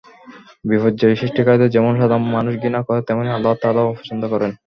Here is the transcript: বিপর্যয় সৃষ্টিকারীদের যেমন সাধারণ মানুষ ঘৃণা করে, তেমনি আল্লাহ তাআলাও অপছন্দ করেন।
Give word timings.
বিপর্যয় 0.65 1.15
সৃষ্টিকারীদের 1.15 1.73
যেমন 1.75 1.93
সাধারণ 1.95 2.25
মানুষ 2.35 2.53
ঘৃণা 2.57 2.81
করে, 2.87 2.99
তেমনি 3.07 3.29
আল্লাহ 3.31 3.53
তাআলাও 3.61 3.91
অপছন্দ 3.91 4.23
করেন। 4.33 4.51